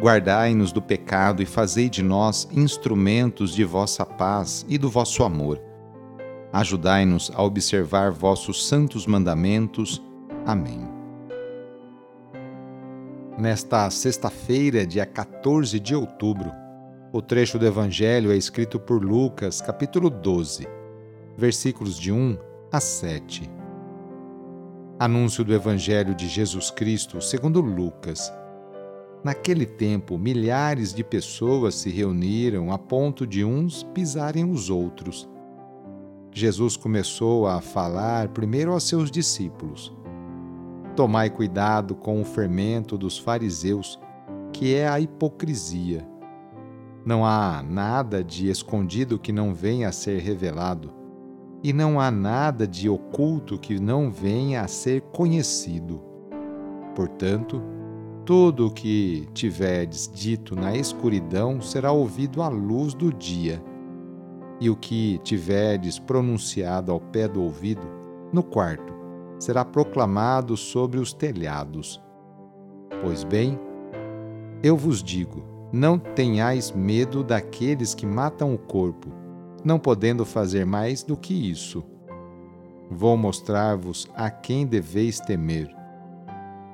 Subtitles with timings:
[0.00, 5.60] Guardai-nos do pecado e fazei de nós instrumentos de vossa paz e do vosso amor.
[6.52, 10.02] Ajudai-nos a observar vossos santos mandamentos.
[10.44, 10.88] Amém.
[13.38, 16.52] Nesta sexta-feira, dia 14 de outubro,
[17.12, 20.68] o trecho do Evangelho é escrito por Lucas, capítulo 12,
[21.36, 22.36] versículos de 1
[22.70, 23.50] a 7.
[24.98, 28.32] Anúncio do Evangelho de Jesus Cristo segundo Lucas.
[29.24, 35.28] Naquele tempo, milhares de pessoas se reuniram a ponto de uns pisarem os outros.
[36.30, 39.92] Jesus começou a falar primeiro aos seus discípulos:
[40.94, 43.98] Tomai cuidado com o fermento dos fariseus,
[44.52, 46.06] que é a hipocrisia
[47.04, 50.90] não há nada de escondido que não venha a ser revelado,
[51.62, 56.00] e não há nada de oculto que não venha a ser conhecido.
[56.94, 57.62] Portanto,
[58.24, 63.62] tudo o que tiverdes dito na escuridão será ouvido à luz do dia,
[64.60, 67.86] e o que tiverdes pronunciado ao pé do ouvido,
[68.32, 68.94] no quarto,
[69.38, 72.02] será proclamado sobre os telhados.
[73.02, 73.58] Pois bem,
[74.62, 79.10] eu vos digo, não tenhais medo daqueles que matam o corpo,
[79.62, 81.84] não podendo fazer mais do que isso.
[82.90, 85.83] Vou mostrar-vos a quem deveis temer.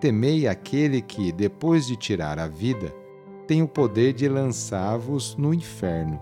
[0.00, 2.90] Temei aquele que, depois de tirar a vida,
[3.46, 6.18] tem o poder de lançar-vos no inferno.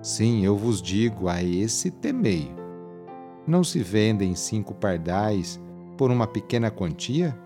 [0.00, 2.54] Sim, eu vos digo, a esse temei.
[3.44, 5.60] Não se vendem cinco pardais
[5.98, 7.36] por uma pequena quantia?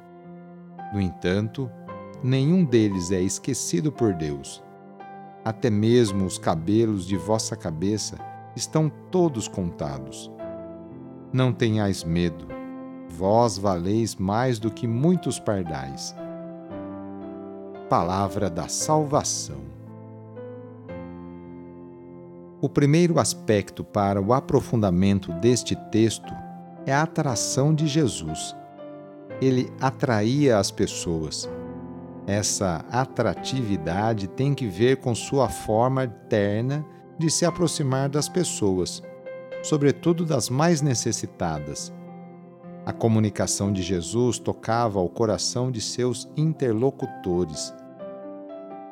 [0.92, 1.70] No entanto,
[2.22, 4.62] nenhum deles é esquecido por Deus.
[5.42, 8.18] Até mesmo os cabelos de vossa cabeça
[8.54, 10.30] estão todos contados.
[11.32, 12.46] Não tenhais medo,
[13.10, 16.15] vós valeis mais do que muitos pardais.
[17.88, 19.60] Palavra da Salvação.
[22.60, 26.32] O primeiro aspecto para o aprofundamento deste texto
[26.87, 28.54] é a atração de Jesus.
[29.41, 31.49] Ele atraía as pessoas
[32.31, 36.87] essa atratividade tem que ver com sua forma terna
[37.19, 39.03] de se aproximar das pessoas,
[39.65, 41.93] sobretudo das mais necessitadas.
[42.90, 47.72] A comunicação de Jesus tocava ao coração de seus interlocutores.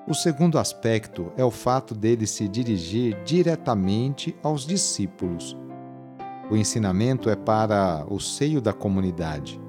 [0.07, 5.59] O segundo aspecto é o fato dele se dirigir diretamente aos discípulos.
[6.49, 9.61] O ensinamento é para o seio da comunidade.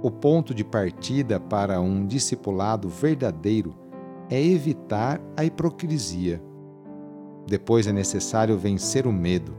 [0.00, 3.74] O ponto de partida para um discipulado verdadeiro
[4.30, 6.40] é evitar a hipocrisia.
[7.44, 9.52] Depois é necessário vencer o medo.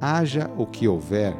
[0.00, 1.36] Haja o que houver,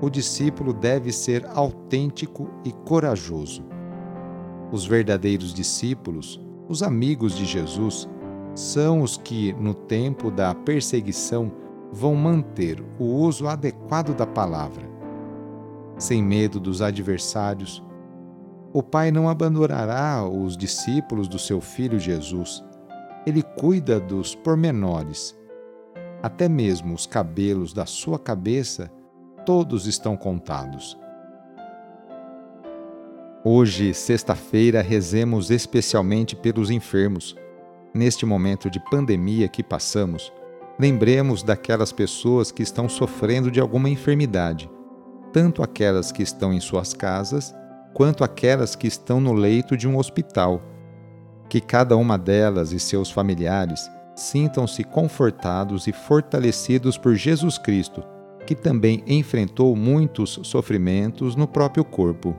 [0.00, 3.64] o discípulo deve ser autêntico e corajoso.
[4.70, 8.08] Os verdadeiros discípulos, os amigos de Jesus,
[8.54, 11.52] são os que, no tempo da perseguição,
[11.92, 14.96] vão manter o uso adequado da palavra
[15.98, 17.82] sem medo dos adversários.
[18.72, 22.62] O Pai não abandonará os discípulos do seu Filho Jesus.
[23.26, 25.36] Ele cuida dos pormenores.
[26.22, 28.90] Até mesmo os cabelos da sua cabeça,
[29.46, 30.98] todos estão contados.
[33.42, 37.34] Hoje, sexta-feira, rezemos especialmente pelos enfermos.
[37.94, 40.30] Neste momento de pandemia que passamos,
[40.78, 44.68] lembremos daquelas pessoas que estão sofrendo de alguma enfermidade
[45.36, 47.54] tanto aquelas que estão em suas casas,
[47.92, 50.62] quanto aquelas que estão no leito de um hospital.
[51.46, 58.02] Que cada uma delas e seus familiares sintam-se confortados e fortalecidos por Jesus Cristo,
[58.46, 62.34] que também enfrentou muitos sofrimentos no próprio corpo.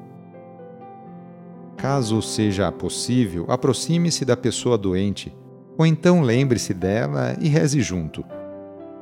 [1.75, 5.35] Caso seja possível, aproxime-se da pessoa doente,
[5.77, 8.25] ou então lembre-se dela e reze junto.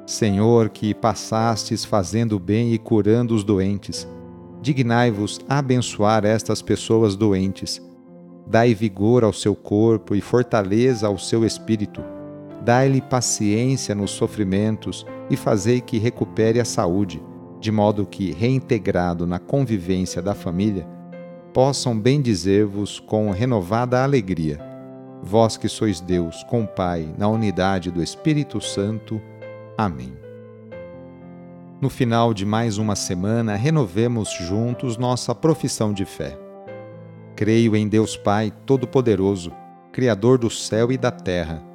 [0.06, 4.08] Senhor, que passastes fazendo bem e curando os doentes,
[4.62, 7.82] dignai-vos abençoar estas pessoas doentes.
[8.46, 12.15] Dai vigor ao seu corpo e fortaleza ao seu espírito.
[12.66, 17.22] Dai-lhe paciência nos sofrimentos e fazei que recupere a saúde,
[17.60, 20.88] de modo que, reintegrado na convivência da família,
[21.54, 24.60] possam bendizer-vos com renovada alegria.
[25.22, 29.22] Vós que sois Deus, com Pai, na unidade do Espírito Santo.
[29.78, 30.14] Amém.
[31.80, 36.36] No final de mais uma semana, renovemos juntos nossa profissão de fé.
[37.36, 39.52] Creio em Deus Pai Todo-Poderoso,
[39.92, 41.75] Criador do céu e da terra,